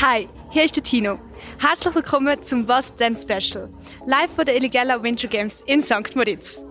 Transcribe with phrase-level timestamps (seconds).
[0.00, 1.18] Hi, hier ist der Tino.
[1.58, 3.68] Herzlich willkommen zum Was Denn Special,
[4.06, 6.14] live von der Illegella Winter Games in St.
[6.14, 6.62] Moritz.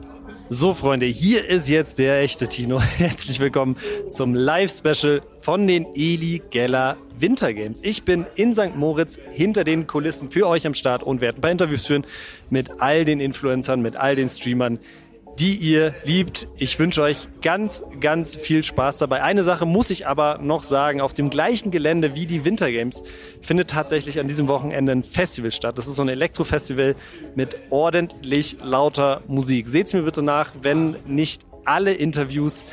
[0.47, 2.79] So, Freunde, hier ist jetzt der echte Tino.
[2.97, 3.75] Herzlich willkommen
[4.07, 7.81] zum Live-Special von den Eli Geller Winter Games.
[7.83, 8.77] Ich bin in St.
[8.77, 12.05] Moritz hinter den Kulissen für euch am Start und werde ein paar Interviews führen
[12.49, 14.79] mit all den Influencern, mit all den Streamern,
[15.39, 16.47] die ihr liebt.
[16.57, 19.21] Ich wünsche euch ganz, ganz viel Spaß dabei.
[19.21, 21.01] Eine Sache muss ich aber noch sagen.
[21.01, 23.03] Auf dem gleichen Gelände wie die Winter Games
[23.41, 25.77] findet tatsächlich an diesem Wochenende ein Festival statt.
[25.77, 26.95] Das ist so ein Elektrofestival
[27.35, 29.67] mit ordentlich lauter Musik.
[29.67, 32.65] Seht's mir bitte nach, wenn nicht alle Interviews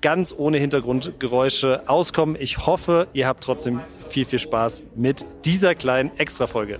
[0.00, 2.36] ganz ohne Hintergrundgeräusche auskommen.
[2.38, 3.80] Ich hoffe, ihr habt trotzdem
[4.10, 6.78] viel, viel Spaß mit dieser kleinen Extra-Folge.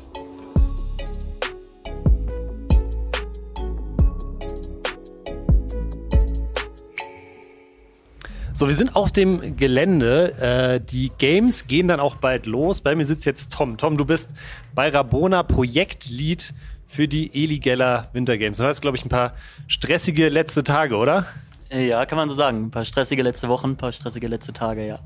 [8.63, 10.35] So, wir sind auf dem Gelände.
[10.39, 12.81] Äh, die Games gehen dann auch bald los.
[12.81, 13.77] Bei mir sitzt jetzt Tom.
[13.77, 14.35] Tom, du bist
[14.73, 16.55] bei Rabona Projektlead
[16.87, 18.59] für die Eli Geller Winter Games.
[18.59, 19.35] Du hast, glaube ich, ein paar
[19.67, 21.27] stressige letzte Tage, oder?
[21.73, 22.67] Ja, kann man so sagen.
[22.67, 25.01] Ein paar stressige letzte Wochen, ein paar stressige letzte Tage, ja.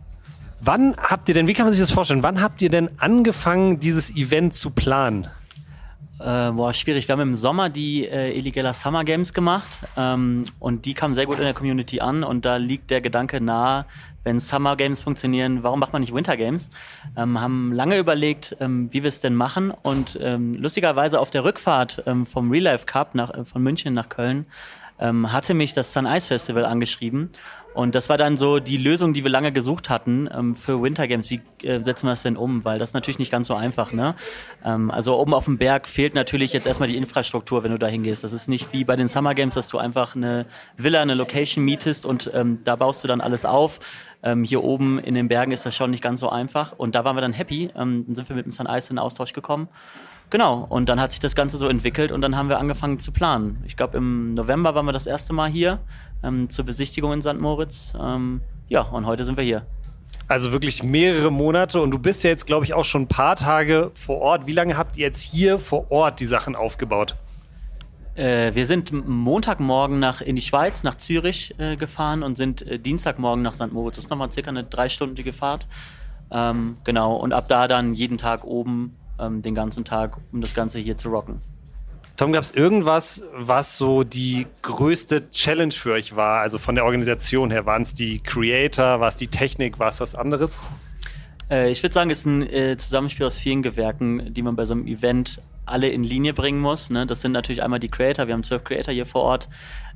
[0.61, 3.81] Wann habt ihr denn, wie kann man sich das vorstellen, wann habt ihr denn angefangen,
[3.81, 5.29] dieses Event zu planen?
[6.19, 7.09] Äh, boah, schwierig.
[7.09, 11.27] Wir haben im Sommer die äh, Illegala Summer Games gemacht ähm, und die kamen sehr
[11.27, 13.85] gut in der Community an und da liegt der Gedanke nahe,
[14.25, 16.71] wenn Summer Games funktionieren, warum macht man nicht Winter Games?
[17.19, 21.45] Ähm, haben lange überlegt, ähm, wie wir es denn machen und ähm, lustigerweise auf der
[21.45, 24.47] Rückfahrt ähm, vom Real Life Cup nach, äh, von München nach Köln
[24.99, 27.31] ähm, hatte mich das Sun Ice Festival angeschrieben
[27.77, 31.07] und das war dann so die Lösung, die wir lange gesucht hatten ähm, für Winter
[31.07, 31.31] Games.
[31.31, 32.65] Wie äh, setzen wir das denn um?
[32.65, 33.93] Weil das ist natürlich nicht ganz so einfach.
[33.93, 34.15] Ne?
[34.65, 37.87] Ähm, also oben auf dem Berg fehlt natürlich jetzt erstmal die Infrastruktur, wenn du da
[37.87, 38.25] hingehst.
[38.25, 40.47] Das ist nicht wie bei den Summer Games, dass du einfach eine
[40.79, 43.79] Villa, eine Location mietest und ähm, da baust du dann alles auf.
[44.23, 46.73] Ähm, hier oben in den Bergen ist das schon nicht ganz so einfach.
[46.79, 47.71] Und da waren wir dann happy.
[47.77, 49.69] Ähm, dann sind wir mit dem Sun Ice in Austausch gekommen.
[50.31, 53.13] Genau, und dann hat sich das Ganze so entwickelt und dann haben wir angefangen zu
[53.13, 53.63] planen.
[53.67, 55.79] Ich glaube, im November waren wir das erste Mal hier
[56.25, 57.39] ähm, zur Besichtigung in St.
[57.39, 57.95] Moritz.
[58.01, 59.67] Ähm, ja, und heute sind wir hier.
[60.29, 63.37] Also wirklich mehrere Monate und du bist ja jetzt, glaube ich, auch schon ein paar
[63.37, 64.49] Tage vor Ort.
[64.49, 67.15] Wie lange habt ihr jetzt hier vor Ort die Sachen aufgebaut?
[68.17, 72.81] Äh, wir sind Montagmorgen nach, in die Schweiz, nach Zürich äh, gefahren und sind äh,
[72.81, 73.73] Dienstagmorgen nach St.
[73.73, 73.97] Moritz.
[73.97, 75.69] Das ist nochmal circa eine dreistündige Fahrt.
[76.33, 80.55] Ähm, genau, und ab da dann jeden Tag oben ähm, den ganzen Tag, um das
[80.55, 81.41] Ganze hier zu rocken.
[82.17, 86.41] Tom, gab es irgendwas, was so die größte Challenge für euch war?
[86.41, 90.01] Also von der Organisation her, waren es die Creator, war es die Technik, war es
[90.01, 90.59] was anderes?
[91.51, 94.65] Äh, ich würde sagen, es ist ein äh, Zusammenspiel aus vielen Gewerken, die man bei
[94.65, 96.89] so einem Event alle in Linie bringen muss.
[96.89, 97.07] Ne?
[97.07, 99.49] Das sind natürlich einmal die Creator, wir haben zwölf Creator hier vor Ort,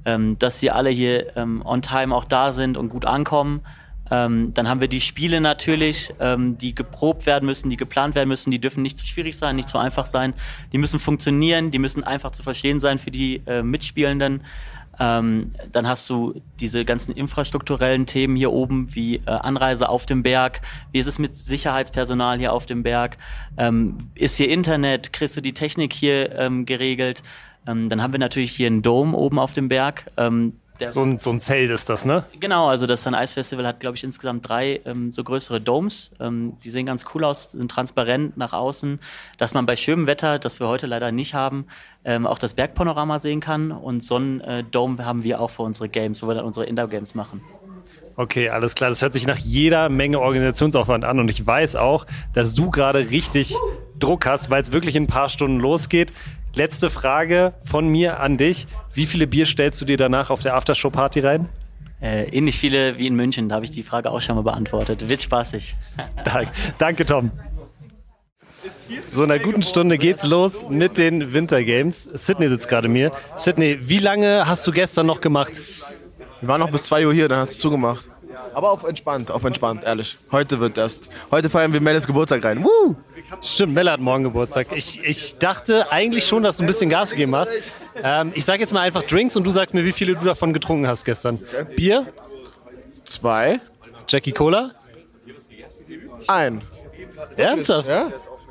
[0.04, 3.62] ähm, dass sie alle hier ähm, on time auch da sind und gut ankommen.
[4.10, 8.28] Ähm, dann haben wir die Spiele natürlich, ähm, die geprobt werden müssen, die geplant werden
[8.28, 8.50] müssen.
[8.50, 10.34] Die dürfen nicht zu schwierig sein, nicht zu einfach sein.
[10.72, 14.42] Die müssen funktionieren, die müssen einfach zu verstehen sein für die äh, Mitspielenden.
[14.98, 20.22] Ähm, dann hast du diese ganzen infrastrukturellen Themen hier oben, wie äh, Anreise auf dem
[20.22, 20.60] Berg.
[20.92, 23.16] Wie ist es mit Sicherheitspersonal hier auf dem Berg?
[23.56, 25.14] Ähm, ist hier Internet?
[25.14, 27.22] Kriegst du die Technik hier ähm, geregelt?
[27.66, 30.10] Ähm, dann haben wir natürlich hier einen Dome oben auf dem Berg.
[30.80, 32.24] Ähm, so ein, so ein Zelt ist das, ne?
[32.38, 36.12] Genau, also das Sun Ice Festival hat, glaube ich, insgesamt drei ähm, so größere Domes.
[36.20, 39.00] Ähm, die sehen ganz cool aus, sind transparent nach außen,
[39.38, 41.66] dass man bei schönem Wetter, das wir heute leider nicht haben,
[42.04, 43.72] ähm, auch das Bergpanorama sehen kann.
[43.72, 46.66] Und so ein äh, Dome haben wir auch für unsere Games, wo wir dann unsere
[46.66, 47.42] Indoor-Games machen.
[48.16, 48.90] Okay, alles klar.
[48.90, 51.18] Das hört sich nach jeder Menge Organisationsaufwand an.
[51.18, 53.54] Und ich weiß auch, dass du gerade richtig
[53.98, 56.12] Druck hast, weil es wirklich in ein paar Stunden losgeht.
[56.54, 58.66] Letzte Frage von mir an dich.
[58.92, 61.48] Wie viele Bier stellst du dir danach auf der Aftershow-Party rein?
[62.02, 63.48] Äh, ähnlich viele wie in München.
[63.48, 65.08] Da habe ich die Frage auch schon mal beantwortet.
[65.08, 65.76] Wird spaßig.
[66.24, 67.30] Dank, danke, Tom.
[69.12, 72.04] So in einer guten Stunde geht's los mit den Winter Games.
[72.04, 73.12] Sydney sitzt gerade mir.
[73.38, 75.52] Sydney, wie lange hast du gestern noch gemacht?
[76.40, 78.09] Wir waren noch bis 2 Uhr hier, dann hast du zugemacht.
[78.54, 80.16] Aber auf entspannt, auf entspannt, ehrlich.
[80.32, 81.08] Heute wird erst.
[81.30, 82.64] Heute feiern wir Melles Geburtstag rein.
[82.64, 82.96] Woo!
[83.42, 84.68] Stimmt, Melle hat morgen Geburtstag.
[84.74, 87.52] Ich, ich dachte eigentlich schon, dass du ein bisschen Gas gegeben hast.
[88.02, 90.52] Ähm, ich sage jetzt mal einfach Drinks und du sagst mir, wie viele du davon
[90.52, 91.38] getrunken hast gestern.
[91.76, 92.06] Bier?
[93.04, 93.60] Zwei.
[94.08, 94.72] Jackie Cola?
[96.26, 96.62] Ein.
[97.36, 97.88] Ernsthaft?
[97.88, 98.08] Ja?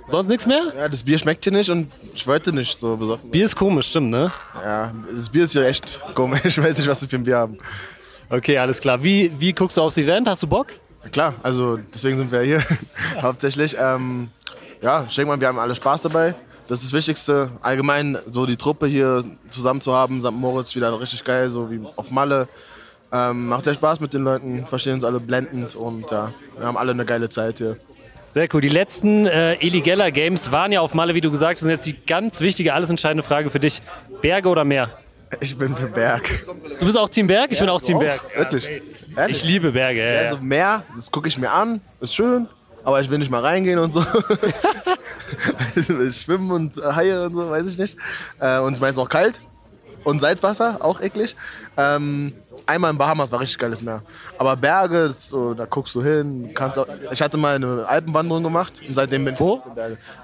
[0.09, 0.73] Sonst nichts mehr?
[0.75, 3.29] Ja, das Bier schmeckt hier nicht und ich wollte nicht so besoffen.
[3.29, 4.31] Bier ist komisch, stimmt, ne?
[4.55, 6.41] Ja, das Bier ist ja echt komisch.
[6.45, 7.57] Ich weiß nicht, was wir für ein Bier haben.
[8.29, 9.03] Okay, alles klar.
[9.03, 10.27] Wie, wie guckst du aufs Event?
[10.27, 10.67] Hast du Bock?
[11.11, 12.63] Klar, also deswegen sind wir hier
[13.21, 13.75] hauptsächlich.
[13.79, 14.29] Ähm,
[14.81, 16.35] ja, ich denke mal, wir haben alle Spaß dabei.
[16.67, 17.49] Das ist das Wichtigste.
[17.61, 20.21] Allgemein so die Truppe hier zusammen zu haben.
[20.21, 20.31] St.
[20.31, 22.47] Moritz wieder richtig geil, so wie auf Malle.
[23.11, 26.77] Ähm, macht sehr Spaß mit den Leuten, verstehen uns alle blendend und ja, wir haben
[26.77, 27.77] alle eine geile Zeit hier.
[28.31, 28.61] Sehr cool.
[28.61, 31.63] Die letzten äh, Eli Geller Games waren ja auf Malle, wie du gesagt hast.
[31.63, 33.81] Und jetzt die ganz wichtige, alles entscheidende Frage für dich.
[34.21, 34.91] Berge oder Meer?
[35.41, 36.27] Ich bin für Berg.
[36.79, 37.51] Du bist auch Team Berg?
[37.51, 38.21] Ich bin auch Team Berg.
[38.35, 38.67] Wirklich?
[39.15, 39.37] Ehrlich?
[39.37, 39.99] Ich liebe Berge.
[40.01, 42.47] Ja, Also Meer, das gucke ich mir an, ist schön,
[42.83, 44.01] aber ich will nicht mal reingehen und so.
[45.75, 47.97] ich will schwimmen und äh, Haie und so, weiß ich nicht.
[48.39, 49.41] Äh, und es ist meistens auch kalt.
[50.05, 51.35] Und Salzwasser, auch eklig.
[51.77, 52.33] Ähm,
[52.65, 54.01] einmal in Bahamas war richtig geiles Meer.
[54.37, 56.51] Aber Berge, ist so, da guckst du hin.
[56.53, 59.61] Kannst auch, ich hatte mal eine Alpenwanderung gemacht und seitdem bin ich Wo?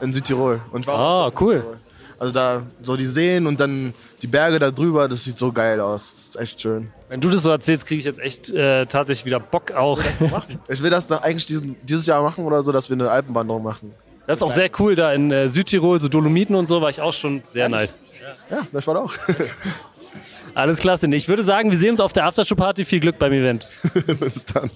[0.01, 0.62] in Südtirol.
[0.72, 1.78] Und ich war Ah, auch in cool.
[2.17, 5.79] Also da so die Seen und dann die Berge da drüber, das sieht so geil
[5.79, 6.13] aus.
[6.15, 6.91] Das ist echt schön.
[7.09, 10.00] Wenn du das so erzählst, kriege ich jetzt echt äh, tatsächlich wieder Bock auch.
[10.67, 13.63] Ich will das noch eigentlich diesen, dieses Jahr machen oder so, dass wir eine Alpenwanderung
[13.63, 13.94] machen.
[14.27, 17.00] Das ist auch sehr cool da in äh, Südtirol, so Dolomiten und so, war ich
[17.01, 18.01] auch schon sehr nice.
[18.50, 19.13] Ja, das war auch.
[20.56, 21.07] Alles klasse.
[21.13, 22.85] Ich würde sagen, wir sehen uns auf der Aftershow-Party.
[22.85, 23.67] Viel Glück beim Event.
[24.33, 24.71] Bis dann.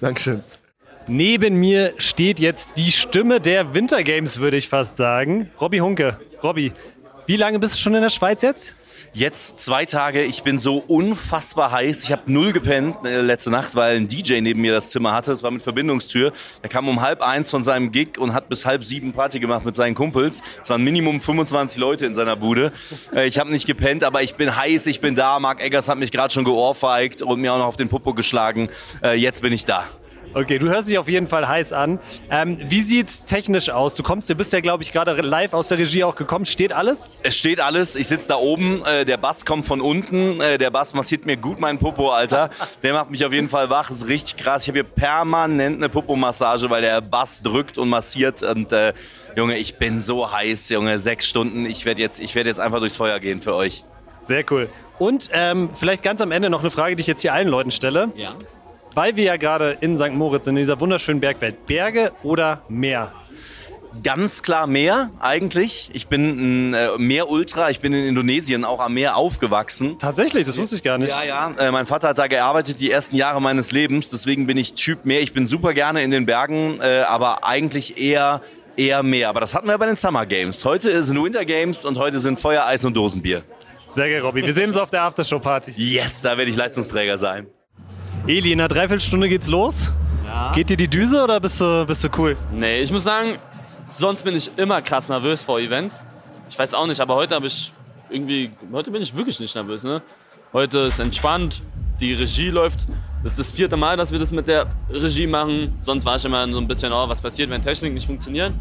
[0.00, 0.42] Dankeschön.
[1.12, 5.50] Neben mir steht jetzt die Stimme der Wintergames, würde ich fast sagen.
[5.60, 6.20] Robby Hunke.
[6.40, 6.72] Robby,
[7.26, 8.76] wie lange bist du schon in der Schweiz jetzt?
[9.12, 12.04] Jetzt zwei Tage, ich bin so unfassbar heiß.
[12.04, 15.32] Ich habe null gepennt äh, letzte Nacht, weil ein DJ neben mir das Zimmer hatte.
[15.32, 16.30] Es war mit Verbindungstür.
[16.62, 19.64] Er kam um halb eins von seinem Gig und hat bis halb sieben Party gemacht
[19.64, 20.44] mit seinen Kumpels.
[20.62, 22.70] Es waren Minimum 25 Leute in seiner Bude.
[23.12, 25.40] Äh, ich habe nicht gepennt, aber ich bin heiß, ich bin da.
[25.40, 28.68] Marc Eggers hat mich gerade schon geohrfeigt und mir auch noch auf den Popo geschlagen.
[29.02, 29.88] Äh, jetzt bin ich da.
[30.32, 31.98] Okay, du hörst dich auf jeden Fall heiß an.
[32.30, 33.96] Ähm, wie sieht's technisch aus?
[33.96, 36.44] Du kommst, du bist ja, glaube ich, gerade live aus der Regie auch gekommen.
[36.44, 37.10] Steht alles?
[37.22, 37.96] Es steht alles.
[37.96, 38.84] Ich sitze da oben.
[38.84, 40.40] Äh, der Bass kommt von unten.
[40.40, 42.50] Äh, der Bass massiert mir gut meinen Popo, Alter.
[42.82, 43.90] Der macht mich auf jeden Fall wach.
[43.90, 44.62] Ist richtig krass.
[44.62, 48.42] Ich habe hier permanent eine Popo-Massage, weil der Bass drückt und massiert.
[48.44, 48.92] Und äh,
[49.36, 51.00] Junge, ich bin so heiß, Junge.
[51.00, 51.66] Sechs Stunden.
[51.66, 53.84] Ich werde jetzt, ich werd jetzt einfach durchs Feuer gehen für euch.
[54.20, 54.68] Sehr cool.
[55.00, 57.70] Und ähm, vielleicht ganz am Ende noch eine Frage, die ich jetzt hier allen Leuten
[57.70, 58.10] stelle.
[58.14, 58.34] Ja.
[58.94, 60.12] Weil wir ja gerade in St.
[60.12, 61.66] Moritz sind, in dieser wunderschönen Bergwelt.
[61.66, 63.12] Berge oder Meer?
[64.02, 65.90] Ganz klar Meer eigentlich.
[65.92, 67.70] Ich bin ein äh, Meer-Ultra.
[67.70, 69.98] Ich bin in Indonesien auch am Meer aufgewachsen.
[69.98, 71.10] Tatsächlich, das wusste ich gar nicht.
[71.10, 71.54] Ja, ja.
[71.58, 74.10] Äh, mein Vater hat da gearbeitet die ersten Jahre meines Lebens.
[74.10, 75.20] Deswegen bin ich Typ Meer.
[75.20, 78.40] Ich bin super gerne in den Bergen, äh, aber eigentlich eher
[78.76, 79.28] eher mehr.
[79.28, 80.64] Aber das hatten wir bei den Summer Games.
[80.64, 83.42] Heute sind Winter Games und heute sind Feuer, Eis und Dosenbier.
[83.88, 84.46] Sehr geil, Robby.
[84.46, 85.72] Wir sehen uns auf der Aftershow-Party.
[85.76, 87.48] Yes, da werde ich Leistungsträger sein.
[88.26, 89.90] Eli, in einer Dreiviertelstunde geht's los.
[90.26, 90.52] Ja.
[90.52, 92.36] Geht dir die Düse oder bist du, bist du cool?
[92.52, 93.38] Nee, ich muss sagen,
[93.86, 96.06] sonst bin ich immer krass nervös vor Events.
[96.48, 97.72] Ich weiß auch nicht, aber heute habe ich
[98.10, 100.02] irgendwie, heute bin ich wirklich nicht nervös, ne?
[100.52, 101.62] Heute ist entspannt,
[102.00, 102.86] die Regie läuft.
[103.22, 105.76] Das ist das vierte Mal, dass wir das mit der Regie machen.
[105.80, 108.52] Sonst war ich immer so ein bisschen, oh, was passiert, wenn Technik nicht funktioniert.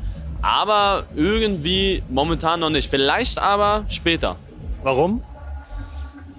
[0.41, 2.89] Aber irgendwie momentan noch nicht.
[2.89, 4.37] Vielleicht aber später.
[4.83, 5.23] Warum?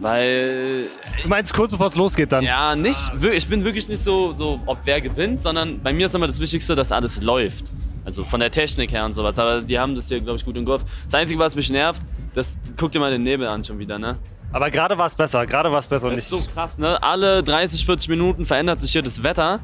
[0.00, 0.84] Weil
[1.22, 2.42] Du meinst kurz bevor es losgeht dann?
[2.42, 3.12] Ja, nicht.
[3.32, 6.40] Ich bin wirklich nicht so, so, ob wer gewinnt, sondern bei mir ist immer das
[6.40, 7.66] Wichtigste, dass alles läuft.
[8.04, 9.38] Also von der Technik her und sowas.
[9.38, 10.82] Aber die haben das hier, glaube ich, gut im Griff.
[11.04, 12.00] Das Einzige, was mich nervt,
[12.32, 14.18] das guck dir mal den Nebel an schon wieder, ne?
[14.52, 15.46] Aber gerade war es besser.
[15.46, 16.10] Gerade war es besser.
[16.10, 17.00] Das ist so krass, ne?
[17.02, 19.60] Alle 30, 40 Minuten verändert sich hier das Wetter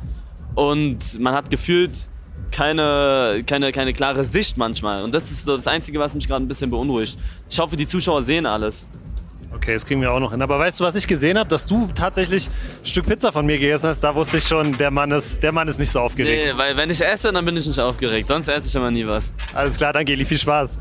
[0.55, 1.93] und man hat gefühlt
[2.53, 5.03] keine, keine, keine klare Sicht manchmal.
[5.03, 7.19] Und das ist so das Einzige, was mich gerade ein bisschen beunruhigt.
[7.49, 8.87] Ich hoffe, die Zuschauer sehen alles.
[9.56, 10.43] Okay, das kriegen wir auch noch hin.
[10.43, 11.49] Aber weißt du, was ich gesehen habe?
[11.49, 14.03] Dass du tatsächlich ein Stück Pizza von mir gegessen hast.
[14.03, 16.53] Da wusste ich schon, der Mann ist, der Mann ist nicht so aufgeregt.
[16.53, 18.29] Nee, weil wenn ich esse, dann bin ich nicht aufgeregt.
[18.29, 19.32] Sonst esse ich immer nie was.
[19.55, 20.26] Alles klar, danke Eli.
[20.26, 20.79] Viel Spaß.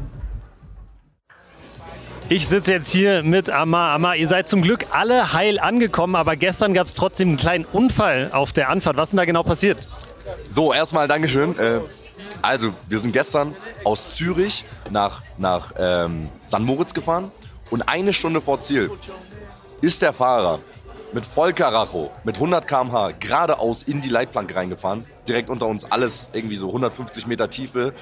[2.27, 3.93] Ich sitze jetzt hier mit Amar.
[3.93, 7.65] Amar, ihr seid zum Glück alle heil angekommen, aber gestern gab es trotzdem einen kleinen
[7.65, 8.97] Unfall auf der Anfahrt.
[8.97, 9.87] Was ist denn da genau passiert?
[10.49, 11.57] So, erstmal Dankeschön.
[11.57, 11.79] Äh,
[12.41, 16.59] also, wir sind gestern aus Zürich nach, nach ähm, St.
[16.59, 17.31] Moritz gefahren
[17.69, 18.91] und eine Stunde vor Ziel
[19.81, 20.59] ist der Fahrer
[21.13, 25.05] mit Vollkaracho, mit 100 km/h geradeaus in die Leitplanke reingefahren.
[25.27, 27.93] Direkt unter uns alles irgendwie so 150 Meter Tiefe.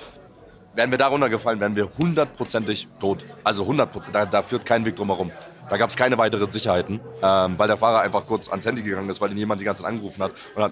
[0.74, 3.25] Wären wir da runtergefallen, wären wir hundertprozentig tot.
[3.43, 5.32] Also 100 da, da führt kein Weg drum herum.
[5.70, 9.10] Da gab es keine weiteren Sicherheiten, ähm, weil der Fahrer einfach kurz ans Handy gegangen
[9.10, 10.72] ist, weil ihn jemand die ganze Zeit angerufen hat und hat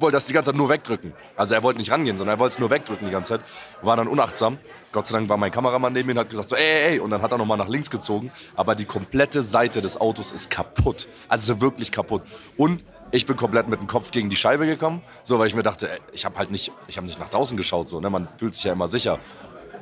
[0.00, 1.12] wollte das die ganze Zeit nur wegdrücken.
[1.36, 3.40] Also er wollte nicht rangehen, sondern er wollte es nur wegdrücken die ganze Zeit.
[3.82, 4.58] War dann unachtsam.
[4.92, 6.98] Gott sei Dank war mein Kameramann neben mir und hat gesagt so, ey, ey.
[6.98, 8.32] Und dann hat er nochmal nach links gezogen.
[8.56, 11.06] Aber die komplette Seite des Autos ist kaputt.
[11.28, 12.22] Also wirklich kaputt.
[12.56, 12.82] Und
[13.12, 15.02] ich bin komplett mit dem Kopf gegen die Scheibe gekommen.
[15.24, 17.56] So, weil ich mir dachte, ey, ich habe halt nicht, ich habe nicht nach draußen
[17.56, 17.88] geschaut.
[17.88, 18.10] So, ne?
[18.10, 19.18] Man fühlt sich ja immer sicher.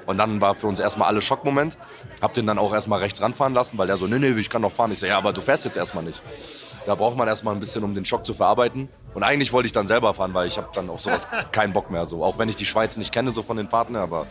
[0.09, 1.77] Und dann war für uns erstmal alle Schockmoment.
[2.23, 4.63] Hab den dann auch erstmal rechts ranfahren lassen, weil der so, nee, nee, ich kann
[4.63, 4.91] noch fahren.
[4.91, 6.23] Ich so, ja, aber du fährst jetzt erstmal nicht.
[6.87, 8.89] Da braucht man erstmal ein bisschen, um den Schock zu verarbeiten.
[9.13, 11.91] Und eigentlich wollte ich dann selber fahren, weil ich habe dann auf sowas keinen Bock
[11.91, 12.07] mehr.
[12.07, 12.25] So.
[12.25, 14.27] Auch wenn ich die Schweiz nicht kenne, so von den Fahrten, her, aber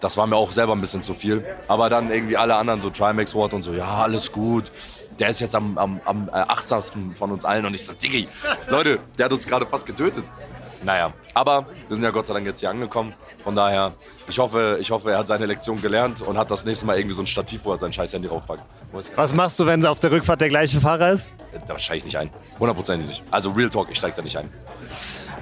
[0.00, 1.46] das war mir auch selber ein bisschen zu viel.
[1.66, 4.70] Aber dann irgendwie alle anderen, so Trimax Ward und so, ja, alles gut.
[5.18, 7.64] Der ist jetzt am, am, am äh, achtsamsten von uns allen.
[7.64, 8.28] Und ich so, Diggi,
[8.68, 10.24] Leute, der hat uns gerade fast getötet.
[10.82, 13.14] Naja, aber wir sind ja Gott sei Dank jetzt hier angekommen.
[13.44, 13.92] Von daher,
[14.28, 17.14] ich hoffe, ich hoffe, er hat seine Lektion gelernt und hat das nächste Mal irgendwie
[17.14, 18.62] so ein Stativ, wo er sein scheiß Handy draufpackt.
[19.16, 21.30] Was machst du, wenn auf der Rückfahrt der gleiche Fahrer ist?
[21.66, 22.30] Da steige ich nicht ein.
[22.58, 23.22] Hundertprozentig nicht.
[23.30, 24.50] Also Real Talk, ich steige da nicht ein.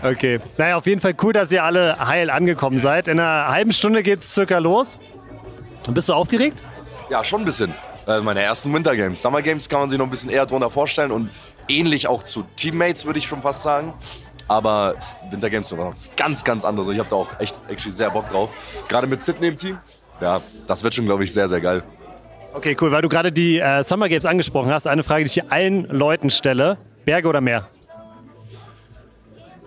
[0.02, 0.40] Okay.
[0.56, 3.08] Naja, auf jeden Fall cool, dass ihr alle heil angekommen seid.
[3.08, 4.98] In einer halben Stunde geht's circa los.
[5.90, 6.62] Bist du aufgeregt?
[7.10, 7.74] Ja, schon ein bisschen.
[8.06, 9.22] Äh, meine ersten Winter Games.
[9.22, 11.30] Summer Games kann man sich noch ein bisschen eher drunter vorstellen und
[11.68, 13.92] ähnlich auch zu Teammates, würde ich schon fast sagen.
[14.48, 14.94] Aber
[15.30, 16.88] Winter Games ist was ganz, ganz anderes.
[16.88, 18.50] Ich habe da auch echt actually sehr Bock drauf.
[18.88, 19.78] Gerade mit Sydney im Team.
[20.20, 21.82] Ja, das wird schon, glaube ich, sehr, sehr geil.
[22.54, 22.90] Okay, cool.
[22.90, 25.84] Weil du gerade die äh, Summer Games angesprochen hast, eine Frage, die ich hier allen
[25.84, 26.78] Leuten stelle.
[27.04, 27.68] Berge oder Meer?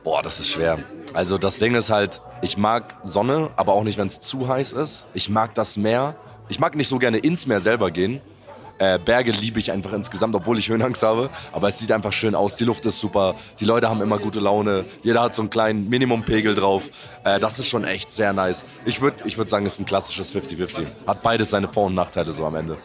[0.03, 0.79] Boah, das ist schwer.
[1.13, 4.73] Also das Ding ist halt, ich mag Sonne, aber auch nicht, wenn es zu heiß
[4.73, 5.05] ist.
[5.13, 6.15] Ich mag das Meer.
[6.49, 8.19] Ich mag nicht so gerne ins Meer selber gehen.
[8.81, 11.29] Äh, Berge liebe ich einfach insgesamt, obwohl ich Höhenangst habe.
[11.51, 12.55] Aber es sieht einfach schön aus.
[12.55, 13.35] Die Luft ist super.
[13.59, 14.85] Die Leute haben immer gute Laune.
[15.03, 16.89] Jeder hat so einen kleinen Minimumpegel drauf.
[17.23, 18.65] Äh, das ist schon echt sehr nice.
[18.85, 20.87] Ich würde ich würd sagen, es ist ein klassisches 50-50.
[21.05, 22.75] Hat beides seine Vor- und Nachteile so am Ende.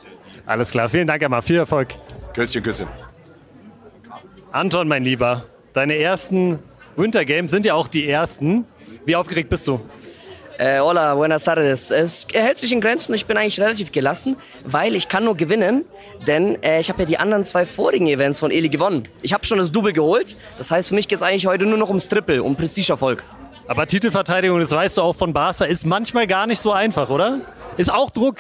[0.45, 0.91] Alles klar.
[0.91, 1.41] Vielen Dank, Emma.
[1.41, 1.89] Viel Erfolg.
[2.35, 2.89] Küsschen, Küsschen.
[4.53, 6.59] Anton, mein Lieber, deine ersten
[6.97, 8.67] Winter Games sind ja auch die ersten.
[9.07, 9.81] Wie aufgeregt bist du?
[10.59, 11.91] Äh, hola, buenas tardes.
[11.91, 13.13] Es hält sich in Grenzen.
[13.15, 15.85] Ich bin eigentlich relativ gelassen, weil ich kann nur gewinnen,
[16.27, 19.03] denn äh, ich habe ja die anderen zwei vorigen Events von Eli gewonnen.
[19.21, 20.35] Ich habe schon das Double geholt.
[20.57, 23.23] Das heißt, für mich geht es eigentlich heute nur noch ums Triple, um Prestigeerfolg.
[23.69, 27.43] Aber Titelverteidigung, das weißt du auch von Barca, ist manchmal gar nicht so einfach, oder?
[27.77, 28.37] Ist auch Druck.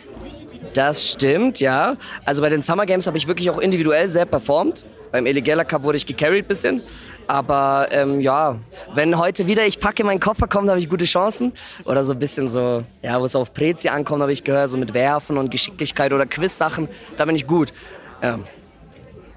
[0.73, 1.97] Das stimmt, ja.
[2.25, 4.85] Also bei den Summer Games habe ich wirklich auch individuell sehr performt.
[5.13, 6.81] Beim Eligella Cup wurde ich gecarried bisschen.
[7.28, 8.56] Aber ähm, ja,
[8.95, 11.52] wenn heute wieder ich packe meinen Koffer kommt, habe ich gute Chancen.
[11.85, 14.78] Oder so ein bisschen so, ja, wo es auf Prezi ankommt, habe ich gehört, so
[14.78, 17.73] mit Werfen und Geschicklichkeit oder Quiz-Sachen, da bin ich gut.
[18.23, 18.38] Ja.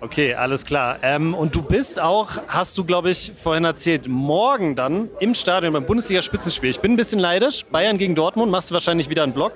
[0.01, 0.99] Okay, alles klar.
[1.01, 5.73] Ähm, und du bist auch, hast du, glaube ich, vorhin erzählt, morgen dann im Stadion
[5.73, 6.69] beim Bundesliga-Spitzenspiel.
[6.69, 7.65] Ich bin ein bisschen leidisch.
[7.65, 9.53] Bayern gegen Dortmund, machst du wahrscheinlich wieder einen Vlog.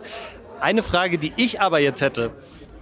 [0.60, 2.32] Eine Frage, die ich aber jetzt hätte,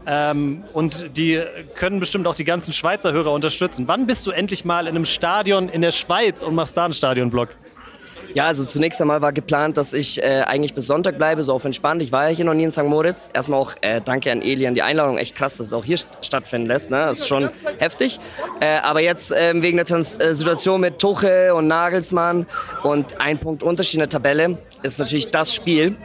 [0.08, 1.42] ähm, und die
[1.76, 3.88] können bestimmt auch die ganzen Schweizer Hörer unterstützen.
[3.88, 6.94] Wann bist du endlich mal in einem Stadion in der Schweiz und machst da einen
[6.94, 7.50] Stadion-Vlog?
[8.34, 11.66] Ja, also zunächst einmal war geplant, dass ich äh, eigentlich bis Sonntag bleibe, so auf
[11.66, 12.02] entspannt.
[12.02, 12.84] Ich war ja hier noch nie in St.
[12.84, 13.28] Moritz.
[13.34, 15.18] Erstmal auch äh, danke an Eli an die Einladung.
[15.18, 16.90] Echt krass, dass es auch hier st- stattfinden lässt.
[16.90, 16.98] Ne?
[16.98, 18.22] Das ist schon heftig.
[18.62, 22.46] Äh, aber jetzt ähm, wegen der Trans äh, Situation mit Tuche und Nagelsmann
[22.84, 25.98] und ein Punkt Unterschied in der Tabelle ist natürlich das Spiel.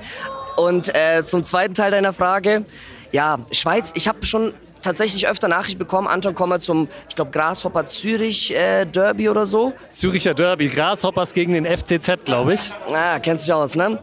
[0.56, 2.64] Und äh, zum zweiten Teil deiner Frage.
[3.12, 7.30] Ja, Schweiz, ich habe schon tatsächlich öfter Nachricht bekommen, Anton, komm mal zum, ich glaube,
[7.30, 9.72] Grashopper Zürich äh, Derby oder so.
[9.90, 12.72] Züricher Derby, Grasshoppers gegen den FCZ, glaube ich.
[12.92, 13.98] Ah, kennst dich aus, ne?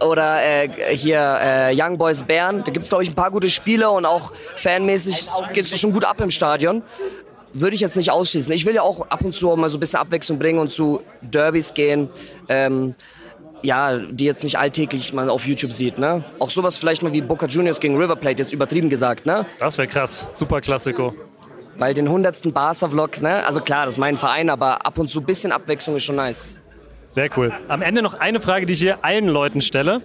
[0.00, 2.62] Oder äh, hier äh, Young Boys Bern.
[2.62, 6.20] Da gibt's glaube ich, ein paar gute Spieler und auch fanmäßig geht's schon gut ab
[6.20, 6.82] im Stadion.
[7.54, 8.52] Würde ich jetzt nicht ausschließen.
[8.52, 10.70] Ich will ja auch ab und zu auch mal so ein bisschen Abwechslung bringen und
[10.70, 12.10] zu Derbys gehen.
[12.50, 12.94] Ähm,
[13.66, 16.24] ja, die jetzt nicht alltäglich man auf YouTube sieht, ne?
[16.38, 19.44] Auch sowas vielleicht mal wie Boca Juniors gegen River Plate, jetzt übertrieben gesagt, ne?
[19.58, 20.26] Das wäre krass.
[20.32, 21.14] Super Klassiko.
[21.78, 22.54] Weil den 100.
[22.54, 23.44] Barca-Vlog, ne?
[23.46, 26.16] Also klar, das ist mein Verein, aber ab und zu ein bisschen Abwechslung ist schon
[26.16, 26.48] nice.
[27.08, 27.52] Sehr cool.
[27.68, 30.02] Am Ende noch eine Frage, die ich hier allen Leuten stelle,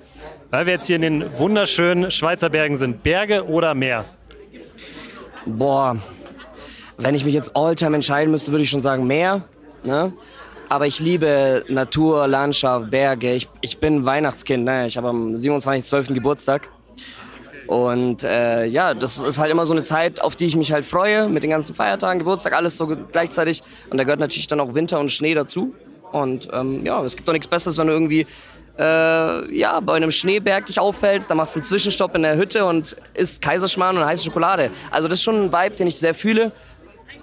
[0.50, 3.04] weil wir jetzt hier in den wunderschönen Schweizer Bergen sind.
[3.04, 4.06] Berge oder Meer?
[5.46, 5.98] Boah,
[6.98, 9.44] wenn ich mich jetzt Alltime entscheiden müsste, würde ich schon sagen Meer.
[9.84, 10.14] Ne?
[10.72, 13.34] Aber ich liebe Natur, Landschaft, Berge.
[13.34, 14.64] Ich, ich bin Weihnachtskind.
[14.64, 14.88] Ne?
[14.88, 16.14] Ich habe am 27.12.
[16.14, 16.70] Geburtstag.
[17.68, 20.86] Und äh, ja, das ist halt immer so eine Zeit, auf die ich mich halt
[20.86, 23.64] freue, mit den ganzen Feiertagen, Geburtstag, alles so gleichzeitig.
[23.90, 25.76] Und da gehört natürlich dann auch Winter und Schnee dazu.
[26.14, 28.26] Und ähm, ja, es gibt doch nichts Besseres, wenn du irgendwie
[28.80, 32.64] äh, ja, bei einem Schneeberg dich auffällst, dann machst du einen Zwischenstopp in der Hütte
[32.64, 34.72] und isst Kaiserschmarrn und heiße Schokolade.
[34.90, 36.54] Also das ist schon ein Vibe, den ich sehr fühle.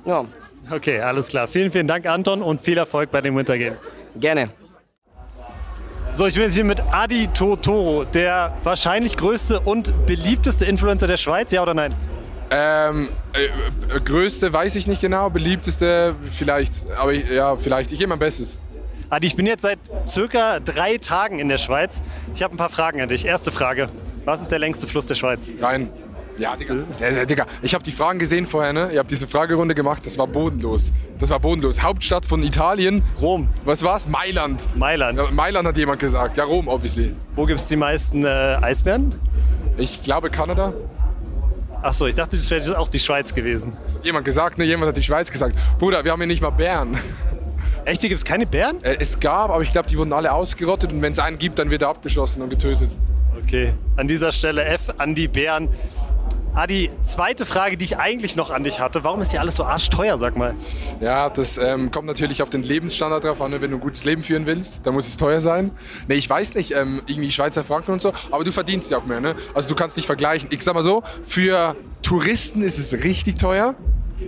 [0.05, 0.27] Ja,
[0.71, 1.49] Okay, alles klar.
[1.49, 3.81] Vielen, vielen Dank, Anton, und viel Erfolg bei den Winter Games.
[4.17, 4.51] gerne.
[6.15, 11.17] So, ich bin jetzt hier mit Adi Totoro, der wahrscheinlich größte und beliebteste Influencer der
[11.17, 11.95] Schweiz, ja oder nein?
[12.51, 17.93] Ähm, äh, äh, größte weiß ich nicht genau, beliebteste vielleicht, aber ich, ja, vielleicht.
[17.93, 18.59] Ich gebe mein Bestes.
[19.11, 22.03] Adi, ich bin jetzt seit circa drei Tagen in der Schweiz.
[22.35, 23.25] Ich habe ein paar Fragen an dich.
[23.25, 23.89] Erste Frage.
[24.25, 25.53] Was ist der längste Fluss der Schweiz?
[25.61, 25.89] Rein.
[26.39, 26.75] Ja, Digga.
[27.01, 27.47] Ja, ja, Digga.
[27.63, 28.91] Ich habe die Fragen gesehen vorher, ne?
[28.93, 30.93] Ihr habt diese Fragerunde gemacht, das war bodenlos.
[31.19, 31.83] Das war bodenlos.
[31.83, 33.05] Hauptstadt von Italien.
[33.21, 33.49] Rom.
[33.65, 34.07] Was war's?
[34.07, 34.69] Mailand.
[34.77, 35.19] Mailand.
[35.19, 36.37] Ja, Mailand hat jemand gesagt.
[36.37, 37.15] Ja, Rom, obviously.
[37.35, 38.29] Wo gibt es die meisten äh,
[38.61, 39.15] Eisbären?
[39.77, 40.73] Ich glaube Kanada.
[41.83, 43.77] Achso, ich dachte, das wäre auch die Schweiz gewesen.
[43.85, 44.65] Das hat jemand gesagt, ne?
[44.65, 45.57] Jemand hat die Schweiz gesagt.
[45.79, 46.99] Bruder, wir haben hier nicht mal Bären.
[47.85, 48.83] Echt, hier gibt es keine Bären?
[48.83, 51.59] Äh, es gab, aber ich glaube, die wurden alle ausgerottet und wenn es einen gibt,
[51.59, 52.91] dann wird er abgeschossen und getötet.
[53.43, 55.69] Okay, an dieser Stelle F an die Bären.
[56.67, 59.05] Die zweite Frage, die ich eigentlich noch an dich hatte.
[59.05, 60.55] Warum ist hier alles so arschteuer, sag mal?
[61.01, 63.51] Ja, das ähm, kommt natürlich auf den Lebensstandard drauf an.
[63.51, 63.61] ne?
[63.61, 65.71] Wenn du ein gutes Leben führen willst, dann muss es teuer sein.
[66.09, 69.05] Nee, ich weiß nicht, ähm, irgendwie Schweizer Franken und so, aber du verdienst ja auch
[69.05, 69.35] mehr, ne?
[69.55, 70.49] Also du kannst nicht vergleichen.
[70.53, 73.75] Ich sag mal so, für Touristen ist es richtig teuer.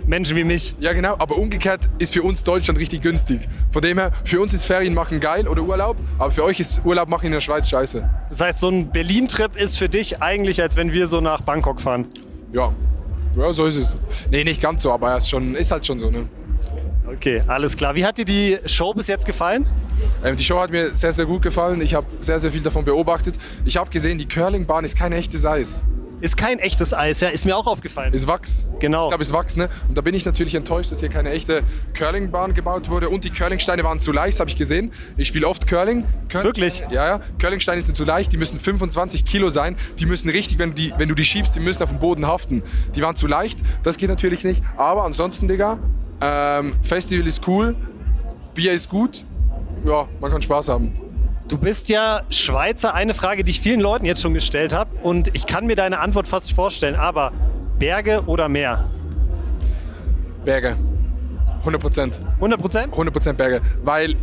[0.05, 0.75] Menschen wie mich.
[0.79, 3.47] Ja, genau, aber umgekehrt ist für uns Deutschland richtig günstig.
[3.71, 6.81] Von dem her, für uns ist Ferien machen geil oder Urlaub, aber für euch ist
[6.85, 8.09] Urlaub machen in der Schweiz scheiße.
[8.29, 11.81] Das heißt, so ein Berlin-Trip ist für dich eigentlich, als wenn wir so nach Bangkok
[11.81, 12.07] fahren.
[12.53, 12.73] Ja,
[13.35, 13.97] ja, so ist es.
[14.29, 16.27] Nee, nicht ganz so, aber er ist, schon, ist halt schon so, ne?
[17.07, 17.95] Okay, alles klar.
[17.95, 19.65] Wie hat dir die Show bis jetzt gefallen?
[20.23, 21.81] Ähm, die Show hat mir sehr, sehr gut gefallen.
[21.81, 23.35] Ich habe sehr, sehr viel davon beobachtet.
[23.65, 25.83] Ich habe gesehen, die Curlingbahn ist kein echtes Eis.
[26.21, 28.13] Ist kein echtes Eis, ja, ist mir auch aufgefallen.
[28.13, 28.65] Ist Wachs.
[28.79, 29.05] Genau.
[29.05, 29.69] Ich glaube, ist Wachs, ne?
[29.87, 31.63] Und da bin ich natürlich enttäuscht, dass hier keine echte
[31.97, 33.09] Curlingbahn gebaut wurde.
[33.09, 34.91] Und die Curlingsteine waren zu leicht, habe ich gesehen.
[35.17, 36.05] Ich spiele oft Curling.
[36.29, 36.45] Curling.
[36.45, 36.83] Wirklich?
[36.91, 37.21] Ja, ja.
[37.39, 39.75] Curlingsteine sind zu leicht, die müssen 25 Kilo sein.
[39.97, 42.27] Die müssen richtig, wenn du die, wenn du die schiebst, die müssen auf dem Boden
[42.27, 42.61] haften.
[42.95, 44.63] Die waren zu leicht, das geht natürlich nicht.
[44.77, 45.79] Aber ansonsten, Digga,
[46.21, 47.75] ähm, Festival ist cool,
[48.53, 49.25] Bier ist gut.
[49.85, 50.93] Ja, man kann Spaß haben.
[51.51, 52.93] Du bist ja Schweizer.
[52.93, 54.95] Eine Frage, die ich vielen Leuten jetzt schon gestellt habe.
[55.03, 56.95] Und ich kann mir deine Antwort fast vorstellen.
[56.95, 57.33] Aber
[57.77, 58.89] Berge oder Meer?
[60.45, 60.77] Berge.
[61.59, 62.21] 100 Prozent.
[62.35, 62.93] 100 Prozent?
[62.93, 63.59] 100 Prozent Berge.
[63.83, 64.15] Weil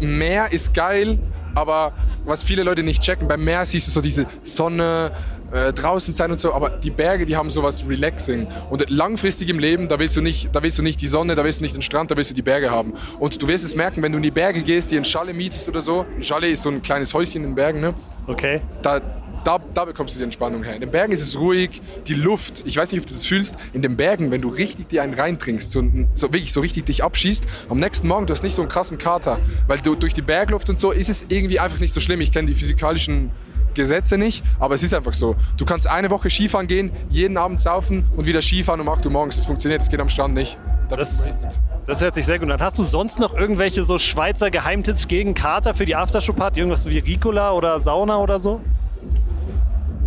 [0.00, 1.18] Meer ist geil,
[1.54, 1.94] aber
[2.26, 5.12] was viele Leute nicht checken, beim Meer siehst du so diese Sonne,
[5.52, 8.46] äh, draußen sein und so, aber die Berge, die haben sowas relaxing.
[8.70, 11.44] Und langfristig im Leben, da willst du nicht, da willst du nicht die Sonne, da
[11.44, 12.94] willst du nicht den Strand, da willst du die Berge haben.
[13.18, 15.68] Und du wirst es merken, wenn du in die Berge gehst, dir ein Chalet mietest
[15.68, 16.04] oder so.
[16.16, 17.94] Ein Chalet ist so ein kleines Häuschen in den Bergen, ne?
[18.26, 18.60] Okay.
[18.82, 19.00] Da,
[19.44, 20.74] da, da bekommst du die Entspannung her.
[20.74, 23.54] In den Bergen ist es ruhig, die Luft, ich weiß nicht, ob du das fühlst,
[23.72, 25.84] in den Bergen, wenn du richtig dir einen reintrinkst, so,
[26.14, 28.98] so wirklich so richtig dich abschießt, am nächsten Morgen, du hast nicht so einen krassen
[28.98, 29.38] Kater,
[29.68, 32.20] weil du durch die Bergluft und so ist es irgendwie einfach nicht so schlimm.
[32.20, 33.30] Ich kenne die physikalischen
[33.76, 35.36] Gesetze nicht, aber es ist einfach so.
[35.56, 39.12] Du kannst eine Woche Skifahren gehen, jeden Abend saufen und wieder Skifahren um 8 Uhr
[39.12, 39.36] morgens.
[39.36, 40.58] Das funktioniert, das geht am Strand nicht.
[40.88, 41.60] Da bist du wasted.
[41.86, 42.60] Das hört sich sehr gut an.
[42.60, 46.58] Hast du sonst noch irgendwelche so Schweizer Geheimtipps gegen Kater für die Aftershow-Party?
[46.60, 48.60] Irgendwas wie Ricola oder Sauna oder so?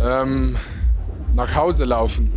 [0.00, 0.56] Ähm,
[1.34, 2.32] nach Hause laufen.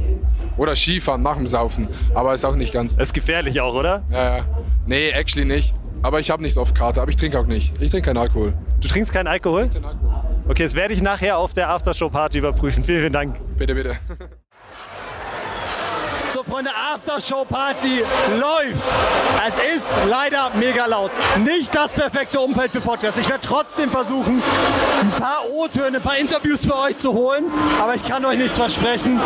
[0.55, 1.88] Oder Skifahren nach dem Saufen.
[2.13, 2.95] Aber ist auch nicht ganz.
[2.95, 4.03] ist gefährlich auch, oder?
[4.12, 4.45] Ja, ja.
[4.86, 5.73] Nee, actually nicht.
[6.03, 7.73] Aber ich habe nicht so oft Karte, aber ich trinke auch nicht.
[7.81, 8.53] Ich trinke keinen Alkohol.
[8.81, 9.69] Du trinkst keinen Alkohol?
[9.69, 10.12] Kein Alkohol.
[10.47, 12.84] Okay, das werde ich nachher auf der Aftershow-Party überprüfen.
[12.84, 13.38] Vielen, vielen Dank.
[13.58, 13.95] Bitte, bitte.
[16.63, 18.04] Freunde, Aftershow-Party
[18.39, 18.84] läuft.
[19.47, 21.12] Es ist leider mega laut.
[21.43, 23.19] Nicht das perfekte Umfeld für Podcasts.
[23.19, 24.41] Ich werde trotzdem versuchen,
[25.02, 27.45] ein paar O-Töne, ein paar Interviews für euch zu holen.
[27.82, 29.19] Aber ich kann euch nichts versprechen.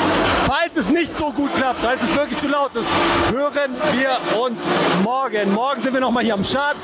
[0.46, 2.90] Falls es nicht so gut klappt, falls es wirklich zu laut ist,
[3.32, 4.62] hören wir uns
[5.04, 5.54] morgen.
[5.54, 6.76] Morgen sind wir nochmal hier am Start,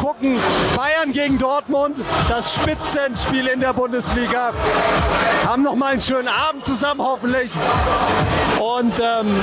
[0.00, 0.38] gucken
[0.76, 4.52] Bayern gegen Dortmund, das Spitzenspiel in der Bundesliga.
[5.46, 7.50] Haben nochmal einen schönen Abend zusammen hoffentlich.
[8.58, 9.34] Und ähm,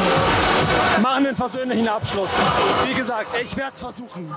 [1.02, 2.30] machen einen versöhnlichen Abschluss.
[2.86, 4.36] Wie gesagt, ich werde es versuchen.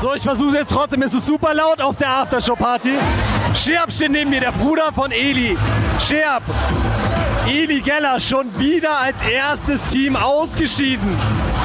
[0.00, 1.02] So, ich versuche jetzt trotzdem.
[1.02, 2.94] Es ist super laut auf der Aftershow-Party.
[3.54, 5.56] Scherb steht neben mir, der Bruder von Eli.
[6.00, 6.42] Scherb,
[7.46, 11.08] Eli Geller schon wieder als erstes Team ausgeschieden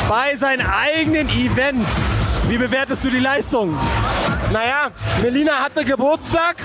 [0.07, 1.87] bei seinem eigenen Event.
[2.47, 3.77] Wie bewertest du die Leistung?
[4.51, 4.89] Naja,
[5.21, 6.57] Melina hatte Geburtstag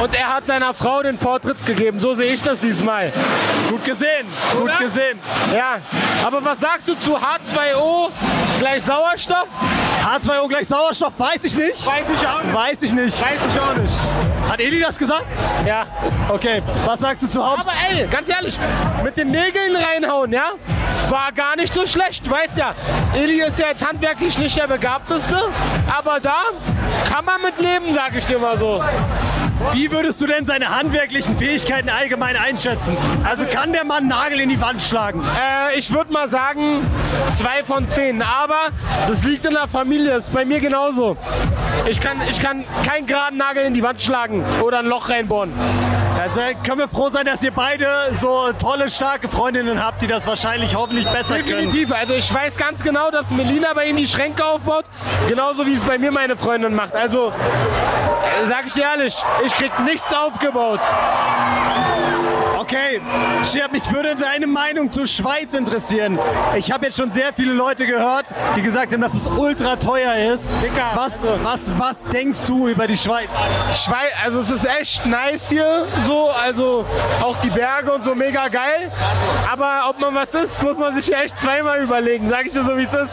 [0.00, 1.98] und er hat seiner Frau den Vortritt gegeben.
[2.00, 3.12] So sehe ich das diesmal.
[3.68, 4.78] Gut gesehen, gut Oder?
[4.78, 5.18] gesehen.
[5.54, 5.78] Ja,
[6.24, 8.10] aber was sagst du zu H2O
[8.60, 9.48] gleich Sauerstoff?
[10.04, 11.86] H2O gleich Sauerstoff, weiß ich nicht.
[11.86, 12.54] Weiß ich auch nicht.
[12.54, 13.22] Weiß ich nicht.
[13.22, 13.94] Weiß ich auch nicht.
[14.50, 15.24] Hat Eli das gesagt?
[15.66, 15.86] Ja.
[16.28, 17.60] Okay, was sagst du zu Haupt?
[17.60, 18.58] Aber ey, ganz ehrlich,
[19.02, 20.50] mit den Nägeln reinhauen, ja?
[21.08, 22.74] War gar nicht so schlecht, du weißt ja.
[23.14, 25.40] Eli ist ja jetzt handwerklich nicht der Begabteste,
[25.96, 26.36] aber da
[27.10, 28.82] kann man mit leben, sag ich dir mal so.
[29.72, 32.96] Wie würdest du denn seine handwerklichen Fähigkeiten allgemein einschätzen?
[33.24, 35.20] Also kann der Mann Nagel in die Wand schlagen?
[35.20, 36.86] Äh, ich würde mal sagen,
[37.36, 38.22] zwei von zehn.
[38.22, 38.68] Aber
[39.08, 40.10] das liegt in der Familie.
[40.10, 41.16] Das ist bei mir genauso.
[41.88, 45.52] Ich kann, ich kann keinen geraden Nagel in die Wand schlagen oder ein Loch reinbohren.
[46.24, 47.86] Also können wir froh sein, dass ihr beide
[48.18, 51.70] so tolle, starke Freundinnen habt, die das wahrscheinlich hoffentlich besser können.
[51.70, 51.92] Definitiv.
[51.92, 54.86] Also ich weiß ganz genau, dass Melina bei ihm die Schränke aufbaut.
[55.28, 56.94] Genauso wie es bei mir meine Freundin macht.
[56.94, 57.32] Also äh,
[58.48, 60.80] sag ich ehrlich, ich krieg nichts aufgebaut.
[62.64, 62.98] Okay,
[63.44, 66.18] Scherb, mich würde deine Meinung zur Schweiz interessieren.
[66.56, 70.32] Ich habe jetzt schon sehr viele Leute gehört, die gesagt haben, dass es ultra teuer
[70.32, 70.54] ist.
[70.62, 73.28] Dicker, was, also- was, was denkst du über die Schweiz?
[73.74, 76.86] Schweiz, also es ist echt nice hier, so, also
[77.20, 78.90] auch die Berge und so mega geil.
[79.52, 82.64] Aber ob man was ist, muss man sich hier echt zweimal überlegen, sag ich dir
[82.64, 83.12] so wie es ist.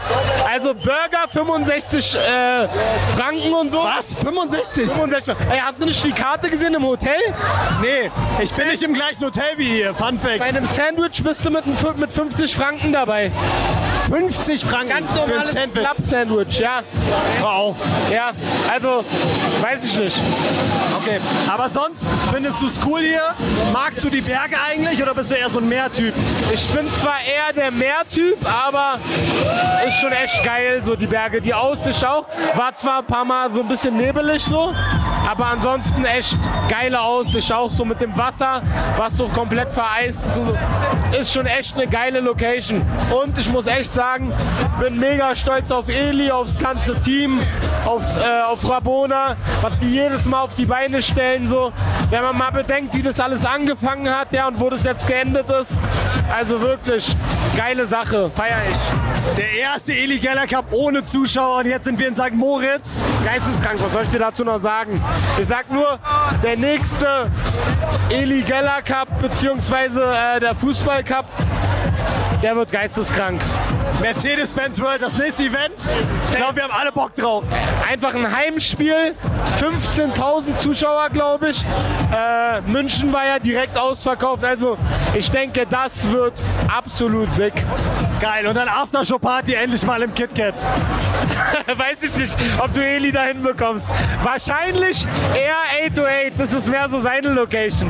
[0.50, 2.70] Also Burger 65 äh,
[3.18, 3.84] Franken und so.
[3.84, 4.14] Was?
[4.14, 4.90] 65?
[4.90, 5.36] 65.
[5.52, 7.20] Ey, hast du nicht die Karte gesehen im Hotel?
[7.82, 8.10] Nee,
[8.42, 9.94] ich bin nicht im gleichen Hotel wie hier.
[9.94, 10.40] Fun Fact.
[10.40, 11.66] Bei einem Sandwich bist du mit,
[11.98, 13.32] mit 50 Franken dabei.
[14.10, 15.84] 50 Franken Ganz für ein normales Sandwich.
[15.84, 16.82] Club-Sandwich, ja.
[17.40, 17.76] Hör auf.
[18.12, 18.32] Ja,
[18.72, 19.04] also,
[19.62, 20.22] weiß ich nicht.
[21.02, 23.34] Okay, aber sonst findest du es cool hier?
[23.74, 26.14] Magst du die Berge eigentlich oder bist du eher so ein Meertyp?
[26.54, 29.00] Ich bin zwar eher der Meertyp, aber
[29.86, 31.42] ist schon echt geil, so die Berge.
[31.42, 32.26] Die Aussicht auch.
[32.56, 34.74] War zwar ein paar Mal so ein bisschen nebelig so,
[35.30, 36.38] aber ansonsten echt
[36.70, 37.52] geile Aussicht.
[37.52, 38.62] Auch so mit dem Wasser,
[38.98, 40.34] was so komplett vereist ist.
[40.36, 40.56] So,
[41.20, 42.86] ist schon echt eine geile Location.
[43.10, 44.34] Und ich muss echt sagen,
[44.80, 47.40] bin mega stolz auf Eli, aufs ganze Team,
[47.86, 51.48] auf, äh, auf Rabona, was die jedes Mal auf die Beine stellen.
[51.48, 51.72] So.
[52.10, 55.50] Wenn man mal bedenkt, wie das alles angefangen hat ja, und wo das jetzt geendet
[55.50, 55.78] ist.
[56.34, 57.16] Also wirklich
[57.58, 59.38] geile Sache, feier ich.
[59.38, 62.34] Der erste Eli Geller Cup ohne Zuschauer und jetzt sind wir in St.
[62.34, 63.04] Moritz.
[63.26, 65.02] Geisteskrank, was soll ich dir dazu noch sagen?
[65.40, 66.00] Ich sag nur,
[66.44, 67.30] der nächste
[68.10, 71.26] Eli Geller Cup beziehungsweise äh, der Fußball Cup,
[72.42, 73.42] der wird geisteskrank.
[74.02, 75.76] Mercedes-Benz World, das nächste Event.
[76.30, 77.44] Ich glaube, wir haben alle Bock drauf.
[77.88, 79.14] Einfach ein Heimspiel,
[79.60, 81.64] 15.000 Zuschauer, glaube ich.
[82.12, 84.78] Äh, München war ja direkt ausverkauft, also
[85.14, 86.34] ich denke, das wird
[86.68, 87.54] absolut big.
[88.20, 90.56] Geil, und dann Aftershow-Party endlich mal im KitKat.
[91.78, 93.88] Weiß ich nicht, ob du Eli da hinbekommst.
[94.24, 95.58] Wahrscheinlich eher
[95.92, 97.90] 808, das ist mehr so seine Location.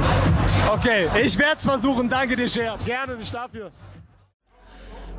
[0.72, 2.10] Okay, ich werde es versuchen.
[2.10, 2.78] Danke dir, Scher.
[2.86, 3.72] Gerne, nicht dafür.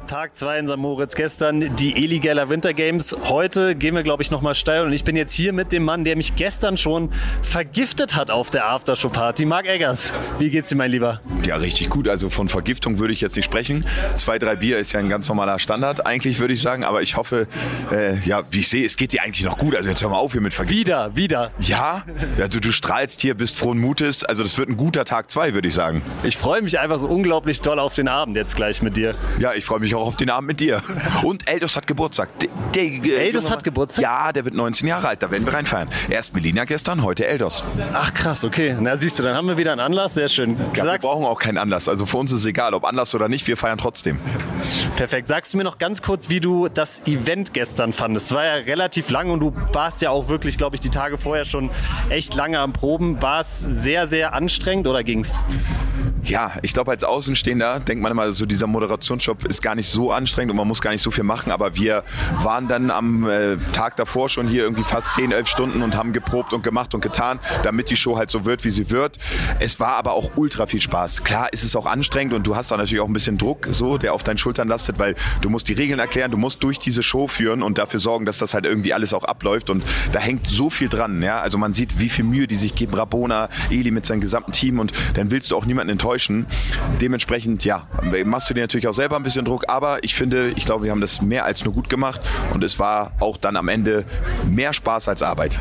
[0.06, 0.76] Tag 2 in St.
[0.76, 1.14] Moritz.
[1.14, 3.16] Gestern die Eli Geller Winter Games.
[3.24, 4.84] Heute gehen wir, glaube ich, nochmal steil.
[4.84, 7.10] Und ich bin jetzt hier mit dem Mann, der mich gestern schon
[7.42, 9.44] vergiftet hat auf der Aftershow-Party.
[9.44, 11.20] Marc Eggers, wie geht's dir, mein Lieber?
[11.46, 12.08] Ja, richtig gut.
[12.08, 13.84] Also von Vergiftung würde ich jetzt nicht sprechen.
[14.14, 16.84] Zwei, drei Bier ist ja ein ganz normaler Standard, eigentlich würde ich sagen.
[16.84, 17.46] Aber ich hoffe,
[17.90, 19.74] äh, ja, wie ich sehe, es geht dir eigentlich noch gut.
[19.74, 20.78] Also jetzt hör mal auf hier mit Vergiftung.
[20.78, 21.50] Wieder, wieder.
[21.60, 22.04] Ja,
[22.38, 24.24] also du strahlst hier, bist frohen Mutes.
[24.24, 26.02] Also das wird ein guter Tag zwei, würde ich sagen.
[26.22, 29.14] Ich freue mich einfach so unglaublich doll auf den Abend jetzt gleich mit dir.
[29.38, 30.82] Ja, ich freue mich auch auf den Abend mit dir.
[31.22, 32.28] Und Eldos hat Geburtstag.
[32.38, 34.02] Der, der, Eldos junge hat Geburtstag?
[34.02, 35.22] Ja, der wird 19 Jahre alt.
[35.22, 35.88] Da werden wir reinfeiern.
[36.08, 37.64] Erst Melina gestern, heute Eldos.
[37.92, 38.76] Ach krass, okay.
[38.78, 40.14] Na siehst du, dann haben wir wieder einen Anlass.
[40.14, 40.56] Sehr schön.
[40.74, 41.88] Ja, wir brauchen auch keinen Anlass.
[41.88, 43.46] Also für uns ist es egal, ob Anlass oder nicht.
[43.46, 44.18] Wir feiern trotzdem.
[44.96, 45.28] perfekt.
[45.28, 48.26] Sagst du mir noch ganz kurz, wie du das Event gestern fandest?
[48.26, 51.18] Es war ja relativ lang und du warst ja auch wirklich, glaube ich, die Tage
[51.18, 51.70] vorher schon
[52.10, 53.20] echt lange am Proben.
[53.22, 55.38] War es sehr, sehr anstrengend oder ging's?
[56.24, 60.12] Ja, ich glaube, als Außenstehender denkt man immer, so dieser Moderationsjob ist gar nicht so
[60.12, 61.52] anstrengend und man muss gar nicht so viel machen.
[61.52, 62.04] Aber wir
[62.42, 66.12] waren dann am äh, Tag davor schon hier irgendwie fast 10, 11 Stunden und haben
[66.12, 69.18] geprobt und gemacht und getan, damit die Show halt so wird, wie sie wird.
[69.60, 71.24] Es war aber auch ultra viel Spaß.
[71.24, 73.98] Klar ist es auch anstrengend und du hast da natürlich auch ein bisschen Druck, so,
[73.98, 77.02] der auf deinen Schultern lastet, weil du musst die Regeln erklären, du musst durch diese
[77.02, 79.70] Show führen und dafür sorgen, dass das halt irgendwie alles auch abläuft.
[79.70, 81.22] Und da hängt so viel dran.
[81.22, 81.40] Ja?
[81.40, 82.94] Also man sieht, wie viel Mühe die sich geben.
[82.94, 86.46] Rabona, Eli mit seinem gesamten Team und dann willst du auch niemanden enttäuschen.
[87.00, 87.86] Dementsprechend, ja,
[88.24, 90.90] machst du dir natürlich auch selber ein bisschen Druck, aber ich finde, ich glaube, wir
[90.90, 92.20] haben das mehr als nur gut gemacht
[92.52, 94.04] und es war auch dann am Ende
[94.46, 95.58] mehr Spaß als Arbeit.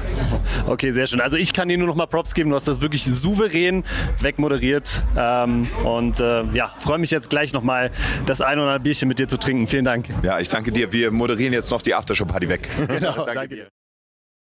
[0.67, 1.21] Okay, sehr schön.
[1.21, 2.49] Also ich kann dir nur noch mal Props geben.
[2.49, 3.85] Du hast das wirklich souverän
[4.19, 5.01] wegmoderiert.
[5.17, 7.89] Ähm, und äh, ja, freue mich jetzt gleich noch mal
[8.25, 9.65] das ein oder andere Bierchen mit dir zu trinken.
[9.67, 10.07] Vielen Dank.
[10.23, 10.91] Ja, ich danke dir.
[10.91, 12.67] Wir moderieren jetzt noch die Aftershow-Party weg.
[12.89, 13.80] Genau, danke dir.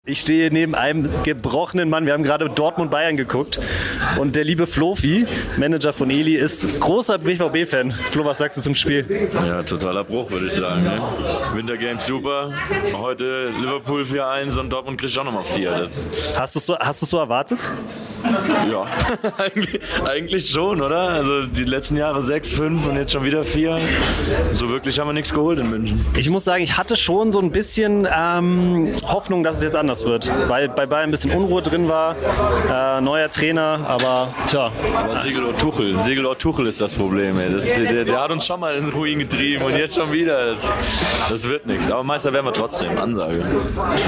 [0.05, 2.05] Ich stehe neben einem gebrochenen Mann.
[2.05, 3.59] Wir haben gerade Dortmund-Bayern geguckt.
[4.17, 5.25] Und der liebe Flofi,
[5.57, 7.91] Manager von Eli, ist großer BVB-Fan.
[7.91, 9.27] Flo, was sagst du zum Spiel?
[9.33, 10.83] Ja, totaler Bruch, würde ich sagen.
[10.83, 11.01] Ne?
[11.53, 12.53] Winter Games super.
[12.93, 15.69] Heute Liverpool 4-1 und Dortmund kriegt auch nochmal 4.
[15.71, 16.07] Das,
[16.38, 17.59] Hast du es so, hast so erwartet?
[18.69, 18.85] ja,
[19.38, 20.99] eigentlich, eigentlich schon, oder?
[21.09, 23.77] Also die letzten Jahre 6, 5 und jetzt schon wieder 4.
[24.53, 26.05] So wirklich haben wir nichts geholt in München.
[26.17, 29.88] Ich muss sagen, ich hatte schon so ein bisschen ähm, Hoffnung, dass es jetzt anders
[30.06, 32.15] wird, weil bei Bayern ein bisschen Unruhe drin war,
[32.71, 34.71] äh, neuer Trainer, aber tja.
[34.95, 37.38] Aber Segelort Tuchel, Segelort Tuchel ist das Problem.
[37.52, 40.52] Das, der, der hat uns schon mal in den Ruin getrieben und jetzt schon wieder.
[40.52, 40.62] Das,
[41.30, 41.89] das wird nichts.
[41.91, 43.43] Aber Meister werden wir trotzdem, Ansage.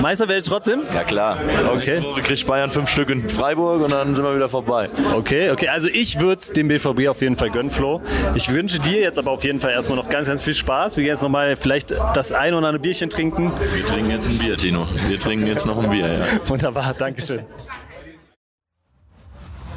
[0.02, 0.82] Meister werdet trotzdem?
[0.94, 1.38] Ja klar.
[1.66, 1.76] Okay.
[1.76, 4.90] Nächste Woche kriegt Bayern fünf Stück in Freiburg und dann sind wir wieder vorbei.
[5.16, 8.02] Okay, okay, also ich würde es dem BVB auf jeden Fall gönnen, Flo.
[8.36, 10.98] Ich wünsche dir jetzt aber auf jeden Fall erstmal noch ganz, ganz viel Spaß.
[10.98, 13.52] Wir gehen jetzt nochmal vielleicht das ein oder andere Bierchen trinken.
[13.76, 14.88] Wir trinken jetzt ein Bier, Tino.
[15.08, 16.26] Wir trinken jetzt noch ein Bier, ja.
[16.48, 17.46] Wunderbar, Dankeschön.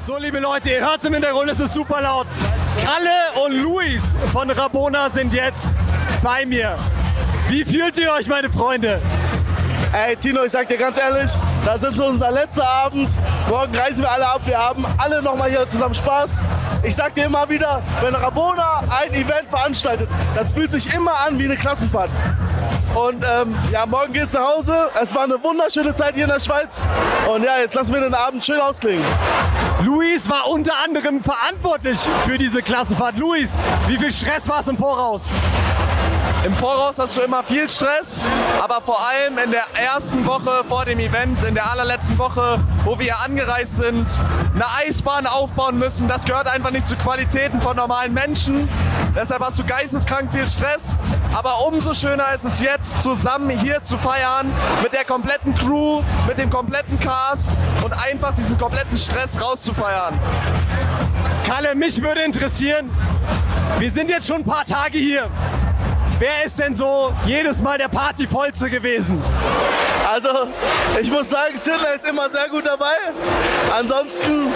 [0.07, 2.27] So, liebe Leute, ihr hört es im Hintergrund, es ist super laut.
[2.85, 5.69] Kalle und Luis von Rabona sind jetzt
[6.23, 6.77] bei mir.
[7.49, 9.01] Wie fühlt ihr euch, meine Freunde?
[9.95, 11.31] Ey, Tino, ich sag dir ganz ehrlich,
[11.65, 13.11] das ist unser letzter Abend.
[13.49, 14.41] Morgen reisen wir alle ab.
[14.45, 16.39] Wir haben alle nochmal hier zusammen Spaß.
[16.83, 21.39] Ich sag dir immer wieder, wenn Rabona ein Event veranstaltet, das fühlt sich immer an
[21.39, 22.11] wie eine Klassenfahrt.
[22.95, 24.89] Und ähm, ja, morgen geht's nach Hause.
[25.03, 26.87] Es war eine wunderschöne Zeit hier in der Schweiz.
[27.29, 29.05] Und ja, jetzt lassen wir den Abend schön ausklingen.
[29.83, 33.19] Luis war unter anderem verantwortlich für diese Klassenfahrt.
[33.19, 33.51] Luis,
[33.89, 35.23] wie viel Stress war es im Voraus?
[36.45, 38.27] Im Voraus hast du immer viel Stress,
[38.63, 42.99] aber vor allem in der ersten Woche vor dem Event, in der allerletzten Woche, wo
[42.99, 44.07] wir angereist sind,
[44.55, 46.07] eine Eisbahn aufbauen müssen.
[46.07, 48.69] Das gehört einfach nicht zu Qualitäten von normalen Menschen.
[49.14, 50.96] Deshalb hast du geisteskrank viel Stress.
[51.33, 54.50] Aber umso schöner ist es jetzt, zusammen hier zu feiern,
[54.83, 60.18] mit der kompletten Crew, mit dem kompletten Cast und einfach diesen kompletten Stress rauszufeiern.
[61.46, 62.90] Kalle, mich würde interessieren,
[63.79, 65.29] wir sind jetzt schon ein paar Tage hier.
[66.18, 69.22] Wer ist denn so jedes Mal der Partyvollste gewesen?
[70.09, 70.29] Also,
[71.00, 72.94] ich muss sagen, Sidney ist immer sehr gut dabei.
[73.77, 74.46] Ansonsten,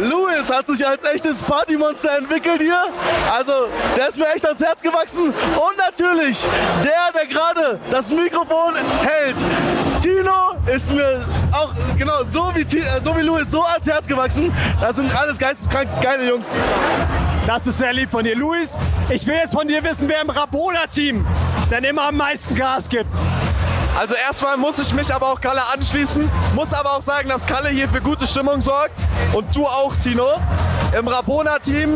[0.00, 2.80] Louis hat sich als echtes Partymonster entwickelt hier.
[3.32, 5.32] Also, der ist mir echt ans Herz gewachsen.
[5.32, 6.44] Und natürlich,
[6.84, 9.36] der, der gerade das Mikrofon hält.
[10.74, 14.52] Ist mir auch genau so wie, äh, so wie Louis so ans Herz gewachsen.
[14.80, 16.48] Das sind alles geisteskrank geile Jungs.
[17.46, 18.36] Das ist sehr lieb von dir.
[18.36, 18.76] Luis,
[19.08, 21.26] ich will jetzt von dir wissen, wer im Rabola-Team
[21.70, 23.16] denn immer am meisten Gas gibt.
[23.98, 27.70] Also erstmal muss ich mich aber auch Kalle anschließen, muss aber auch sagen, dass Kalle
[27.70, 28.98] hier für gute Stimmung sorgt
[29.32, 30.40] und du auch, Tino.
[30.96, 31.94] Im Rabona-Team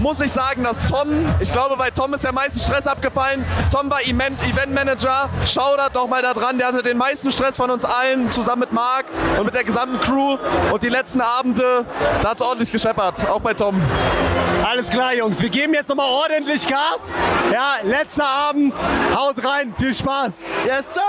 [0.00, 1.08] muss ich sagen, dass Tom,
[1.40, 3.44] ich glaube, bei Tom ist der meiste Stress abgefallen.
[3.70, 7.70] Tom war Event- Eventmanager, Shoutout doch mal da dran, der hatte den meisten Stress von
[7.70, 9.06] uns allen, zusammen mit Marc
[9.38, 10.36] und mit der gesamten Crew.
[10.72, 11.84] Und die letzten Abende,
[12.22, 13.80] da hat es ordentlich gescheppert, auch bei Tom.
[14.64, 15.40] Alles klar, Jungs.
[15.42, 17.14] Wir geben jetzt nochmal ordentlich Gas.
[17.52, 18.76] Ja, letzter Abend.
[19.14, 19.74] Haut rein.
[19.78, 20.32] Viel Spaß.
[20.66, 21.00] Yes, sir!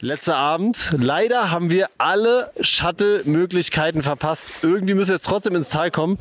[0.00, 0.88] Letzter Abend.
[0.96, 4.54] Leider haben wir alle Shuttle-Möglichkeiten verpasst.
[4.62, 6.18] Irgendwie müssen wir jetzt trotzdem ins Tal kommen.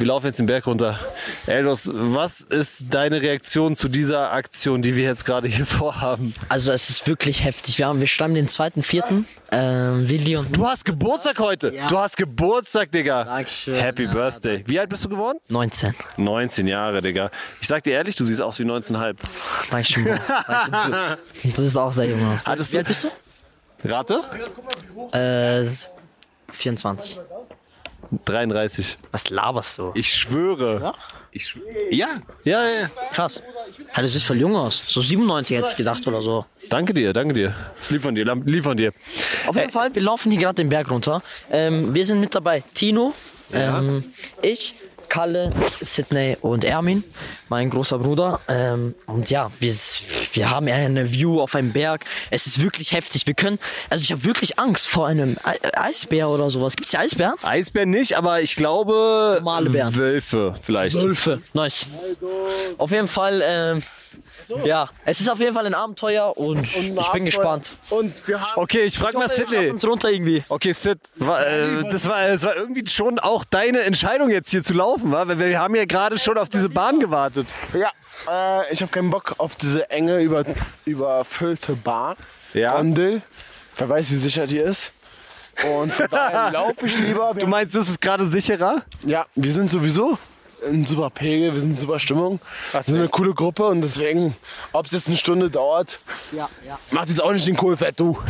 [0.00, 0.98] Wir laufen jetzt den Berg runter.
[1.46, 6.34] Eldos, was ist deine Reaktion zu dieser Aktion, die wir jetzt gerade hier vorhaben?
[6.48, 7.76] Also es ist wirklich heftig.
[7.76, 9.28] Wir, haben, wir schreiben den zweiten, vierten.
[9.52, 11.74] Ähm, Willi und Du hast Geburtstag heute.
[11.90, 13.24] Du hast Geburtstag, Digga.
[13.24, 13.74] Dankeschön.
[13.74, 14.64] Happy Birthday.
[14.66, 15.38] Wie alt bist du geworden?
[15.48, 15.94] 19.
[16.16, 17.30] 19 Jahre, Digga.
[17.60, 19.16] Ich sag dir ehrlich, du siehst aus wie 19,5.
[19.70, 20.06] Dankeschön.
[20.46, 21.18] Dankeschön.
[21.42, 22.46] Du, du siehst auch sehr jung aus.
[22.46, 23.08] Wie alt bist du?
[23.84, 24.22] Rate?
[25.12, 25.66] Äh,
[26.54, 27.18] 24.
[28.24, 28.98] 33.
[29.12, 29.92] Was laberst du?
[29.94, 30.80] Ich schwöre.
[30.80, 30.94] Ja?
[31.32, 31.66] Ich schwöre.
[31.90, 32.08] Ja,
[32.44, 32.90] ja, ja.
[33.12, 33.42] Krass.
[33.94, 34.82] Ja, du siehst voll jung aus.
[34.88, 36.44] So 97 hätte ich gedacht oder so.
[36.68, 37.54] Danke dir, danke dir.
[37.80, 38.92] Ist lieb von dir, lieb von dir.
[39.46, 41.22] Auf jeden Fall, wir laufen hier gerade den Berg runter.
[41.50, 42.64] Ähm, wir sind mit dabei.
[42.74, 43.14] Tino,
[43.52, 44.04] ähm,
[44.42, 44.74] ich,
[45.10, 47.04] Kalle, Sydney und Ermin,
[47.50, 48.40] mein großer Bruder.
[48.48, 49.74] Ähm, und ja, wir,
[50.32, 52.04] wir haben eine View auf einem Berg.
[52.30, 53.26] Es ist wirklich heftig.
[53.26, 53.58] Wir können,
[53.90, 56.76] also ich habe wirklich Angst vor einem Ei- Eisbär oder sowas.
[56.76, 57.34] Gibt es hier Eisbären?
[57.42, 59.94] Eisbären nicht, aber ich glaube Normale Bären.
[59.94, 60.96] Wölfe vielleicht.
[60.96, 61.42] Wölfe.
[61.52, 61.84] Nice.
[62.78, 63.82] Auf jeden Fall, ähm,
[64.64, 67.70] ja, es ist auf jeden Fall ein Abenteuer und, ich bin gespannt.
[67.90, 68.60] Und wir haben.
[68.60, 69.56] Okay, ich frage mal wir Sidney.
[69.56, 70.44] schaffen's runter irgendwie.
[70.48, 74.62] Okay, Sid, war, äh, das, war, das war irgendwie schon auch deine Entscheidung jetzt hier
[74.62, 75.26] zu laufen, wa?
[75.26, 77.46] weil wir haben ja gerade schon auf diese Bahn gewartet.
[77.74, 77.90] Ja,
[78.28, 80.44] äh, ich habe keinen Bock auf diese enge, über,
[80.84, 82.16] überfüllte Bahn.
[82.54, 82.76] Ja.
[82.76, 83.22] Gondel.
[83.76, 84.92] Wer weiß, wie sicher die ist.
[85.80, 87.34] Und von daher laufe ich lieber.
[87.38, 88.82] Du meinst, das ist gerade sicherer?
[89.04, 90.18] Ja, wir sind sowieso
[90.62, 92.40] in super Pegel, wir sind in super Stimmung.
[92.72, 94.36] Wir sind eine coole Gruppe und deswegen,
[94.72, 96.00] ob es jetzt eine Stunde dauert,
[96.32, 96.78] Ja, ja.
[96.90, 98.18] macht jetzt auch nicht den Kohlfett, du.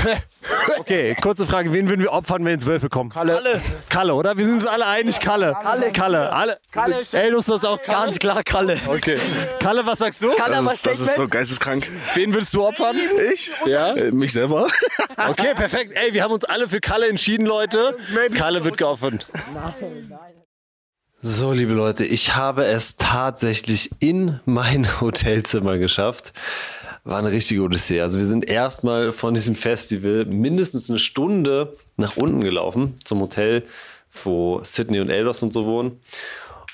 [0.78, 3.10] Okay, kurze Frage, wen würden wir opfern, wenn jetzt Wölfe kommen?
[3.10, 3.60] Kalle.
[3.88, 4.36] Kalle, oder?
[4.38, 5.54] Wir sind uns alle einig, Kalle.
[5.62, 5.92] Kalle.
[5.92, 6.32] Kalle.
[6.32, 6.58] Alle.
[6.72, 7.02] Kalle.
[7.12, 8.06] Ey, du das auch Kalle?
[8.06, 8.78] Ganz klar Kalle.
[8.86, 9.18] Okay.
[9.60, 10.30] Kalle, was sagst du?
[10.34, 11.88] Kalle, was Das ist so geisteskrank.
[12.14, 12.96] Wen würdest du opfern?
[13.32, 13.50] Ich?
[13.66, 13.94] Ja?
[13.94, 14.68] Äh, mich selber.
[15.28, 15.92] Okay, perfekt.
[15.96, 17.94] Ey, wir haben uns alle für Kalle entschieden, Leute.
[18.34, 19.26] Kalle wird geopfert.
[21.22, 26.32] So, liebe Leute, ich habe es tatsächlich in mein Hotelzimmer geschafft.
[27.04, 28.00] War eine richtige Odyssee.
[28.00, 33.64] Also wir sind erstmal von diesem Festival mindestens eine Stunde nach unten gelaufen zum Hotel,
[34.24, 36.00] wo Sydney und Eldos und so wohnen.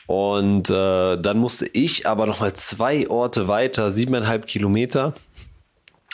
[0.06, 5.14] Und äh, dann musste ich aber noch mal zwei Orte weiter, siebeneinhalb Kilometer.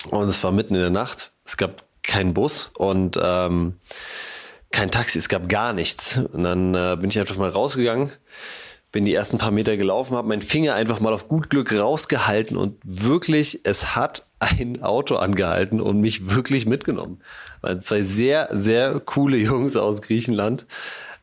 [0.09, 1.33] Und es war mitten in der Nacht.
[1.45, 3.75] Es gab keinen Bus und ähm,
[4.73, 5.19] kein Taxi.
[5.19, 6.19] Es gab gar nichts.
[6.33, 8.11] Und dann äh, bin ich einfach mal rausgegangen,
[8.93, 12.57] bin die ersten paar Meter gelaufen, habe meinen Finger einfach mal auf gut Glück rausgehalten
[12.59, 17.21] und wirklich, es hat ein Auto angehalten und mich wirklich mitgenommen.
[17.63, 20.67] Waren zwei sehr, sehr coole Jungs aus Griechenland.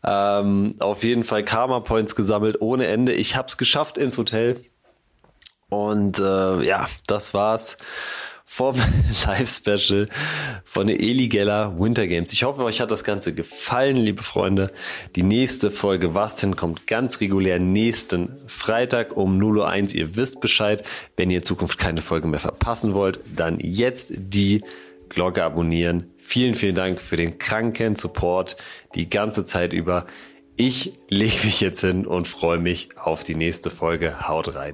[0.04, 3.14] Ähm, auf jeden Fall Karma Points gesammelt ohne Ende.
[3.14, 4.60] Ich habe es geschafft ins Hotel.
[5.70, 7.78] Und äh, ja, das war's
[8.52, 8.76] vom
[9.28, 10.10] Live-Special
[10.66, 12.34] von Eli Geller Winter Games.
[12.34, 14.72] Ich hoffe, euch hat das Ganze gefallen, liebe Freunde.
[15.16, 19.96] Die nächste Folge Was denn kommt ganz regulär nächsten Freitag um 0.01 Uhr.
[19.96, 20.84] Ihr wisst Bescheid.
[21.16, 24.64] Wenn ihr in Zukunft keine Folge mehr verpassen wollt, dann jetzt die
[25.10, 26.12] Glocke abonnieren.
[26.18, 28.58] Vielen, vielen Dank für den kranken Support
[28.96, 30.08] die ganze Zeit über.
[30.58, 34.28] Ich lege mich jetzt hin und freue mich auf die nächste Folge.
[34.28, 34.74] Haut rein.